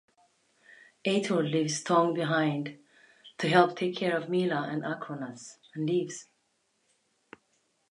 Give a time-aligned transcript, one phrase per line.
[1.05, 2.79] Ator leaves Thong behind
[3.37, 6.25] to help take care of Mila and Akronas, and leaves.